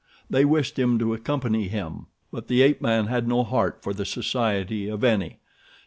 [0.31, 4.03] They wished him to accompany him; but the ape man had no heart for the
[4.03, 5.37] society of any.